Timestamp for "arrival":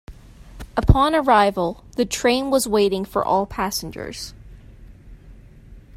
1.13-1.83